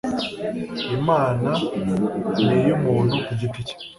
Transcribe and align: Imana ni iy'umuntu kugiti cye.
Imana 0.97 1.51
ni 2.45 2.49
iy'umuntu 2.61 3.15
kugiti 3.25 3.59
cye. 3.67 3.75